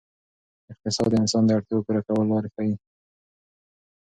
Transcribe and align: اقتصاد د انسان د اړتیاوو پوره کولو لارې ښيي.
اقتصاد 0.71 1.07
د 1.11 1.15
انسان 1.23 1.43
د 1.45 1.49
اړتیاوو 1.57 1.85
پوره 1.85 2.01
کولو 2.05 2.29
لارې 2.31 2.49
ښيي. 2.55 2.75